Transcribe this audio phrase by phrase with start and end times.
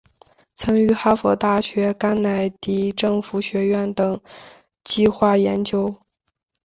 [0.55, 4.19] 曾于哈佛大学甘乃迪政府学院等
[4.83, 5.95] 计画研究。